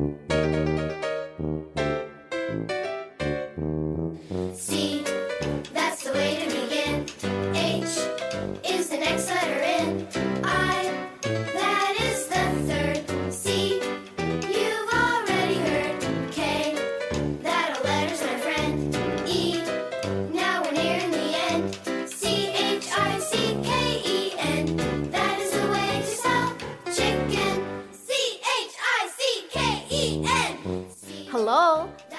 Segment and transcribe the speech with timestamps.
[0.00, 0.79] Música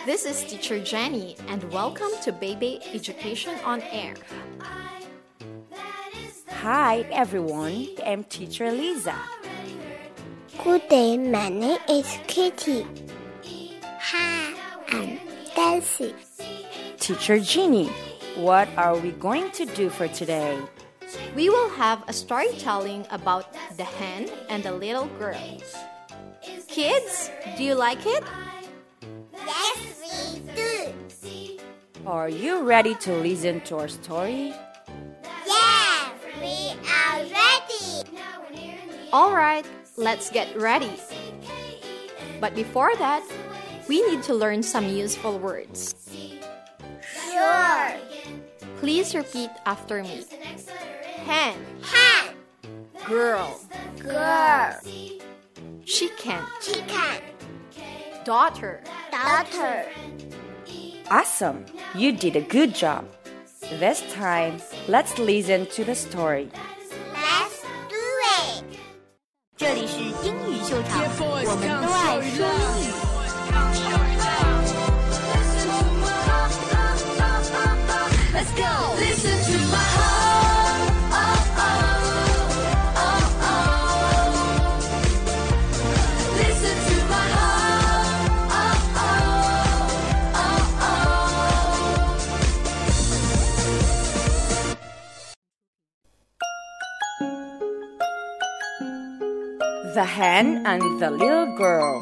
[0.05, 4.15] this is Teacher Jenny, and welcome to Baby Education on Air.
[6.49, 9.15] Hi everyone, I'm Teacher Liza.
[10.63, 12.87] Good day, my name is Kitty.
[13.83, 14.53] Hi,
[14.89, 15.19] I'm
[15.55, 16.15] Daisy.
[16.97, 17.87] Teacher Jenny,
[18.35, 20.59] what are we going to do for today?
[21.35, 25.61] We will have a storytelling about the hen and the little girl.
[26.67, 28.23] Kids, do you like it?
[29.33, 29.90] Yes, we do.
[32.05, 34.54] Are you ready to listen to our story?
[35.46, 36.10] Yes,
[36.41, 38.10] we are ready.
[39.13, 39.66] All right,
[39.98, 40.91] let's get ready.
[42.40, 43.24] But before that,
[43.88, 45.94] we need to learn some useful words.
[47.29, 47.94] Sure.
[48.77, 50.26] Please repeat after me.
[51.26, 52.35] Hen, Hen,
[53.05, 53.62] girl,
[53.99, 54.76] girl,
[55.85, 57.22] chicken, chicken,
[58.26, 59.85] daughter, daughter.
[61.12, 61.66] Awesome!
[61.95, 63.04] You did a good job.
[63.80, 66.48] This time, let's listen to the story.
[67.12, 67.97] Let's do
[68.41, 68.65] it.
[69.56, 72.87] 这里是英语秀场，我们都爱说英语。
[78.34, 78.97] Let's go.
[99.94, 102.00] The Hen and the Little Girl.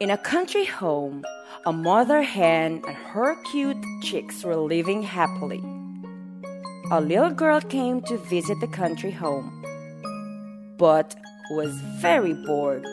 [0.00, 1.24] In a country home,
[1.64, 5.62] a mother hen and her cute chicks were living happily.
[6.90, 9.64] A little girl came to visit the country home,
[10.78, 11.14] but
[11.52, 11.70] was
[12.00, 12.84] very bored.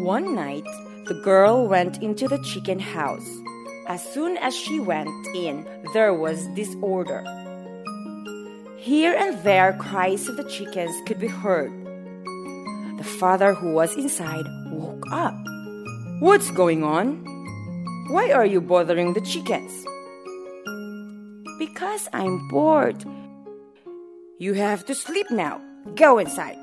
[0.00, 0.64] One night,
[1.08, 3.28] the girl went into the chicken house.
[3.88, 7.22] As soon as she went in, there was disorder.
[8.76, 11.70] Here and there, cries of the chickens could be heard.
[12.98, 15.34] The father, who was inside, woke up.
[16.18, 17.22] What's going on?
[18.10, 19.70] Why are you bothering the chickens?
[21.60, 23.04] Because I'm bored.
[24.38, 25.60] You have to sleep now.
[25.94, 26.58] Go inside.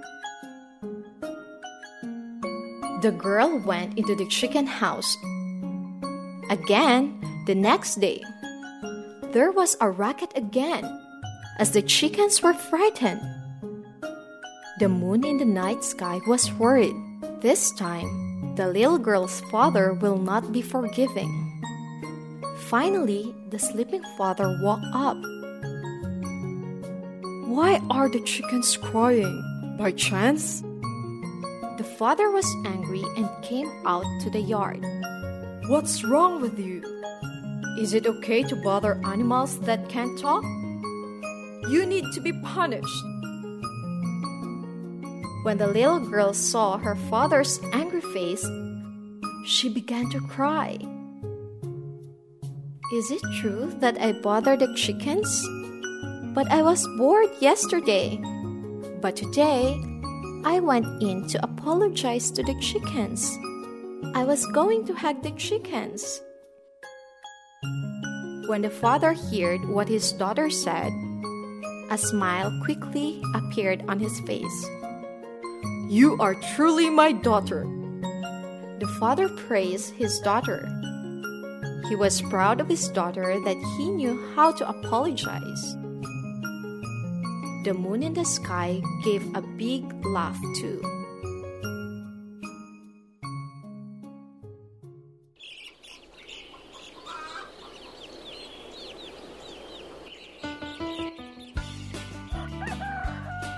[3.01, 5.15] The girl went into the chicken house.
[6.53, 8.21] Again, the next day,
[9.33, 10.85] there was a racket again
[11.57, 13.25] as the chickens were frightened.
[14.77, 16.93] The moon in the night sky was worried.
[17.41, 21.33] This time, the little girl's father will not be forgiving.
[22.69, 25.17] Finally, the sleeping father woke up.
[27.49, 29.41] Why are the chickens crying?
[29.79, 30.61] By chance?
[31.81, 34.85] The father was angry and came out to the yard.
[35.67, 36.83] What's wrong with you?
[37.79, 40.43] Is it okay to bother animals that can't talk?
[41.69, 43.03] You need to be punished.
[45.43, 48.45] When the little girl saw her father's angry face,
[49.45, 50.77] she began to cry.
[52.93, 55.31] Is it true that I bothered the chickens?
[56.35, 58.19] But I was bored yesterday.
[58.99, 59.81] But today,
[60.43, 63.31] I went in to apologize to the chickens.
[64.15, 66.21] I was going to hug the chickens.
[68.47, 70.91] When the father heard what his daughter said,
[71.89, 74.67] a smile quickly appeared on his face.
[75.87, 77.63] You are truly my daughter.
[78.79, 80.67] The father praised his daughter.
[81.87, 85.63] He was proud of his daughter that he knew how to apologize.
[87.63, 91.02] The moon in the sky gave a big laugh too.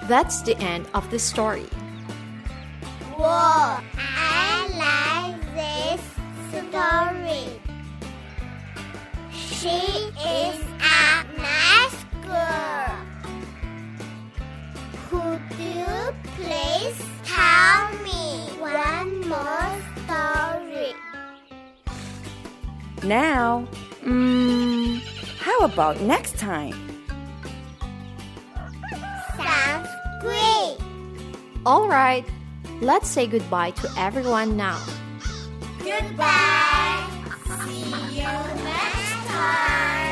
[0.07, 1.65] That's the end of the story.
[3.17, 6.01] Whoa, I like this
[6.51, 7.59] story.
[9.33, 9.81] She
[10.21, 13.01] is a nice girl.
[15.09, 19.73] Could you please tell me one more
[20.05, 20.93] story?
[23.03, 23.67] Now,
[24.05, 25.01] um,
[25.39, 26.84] how about next time?
[31.65, 32.25] Alright,
[32.79, 34.79] let's say goodbye to everyone now.
[35.79, 37.09] Goodbye!
[37.63, 40.04] See you next time!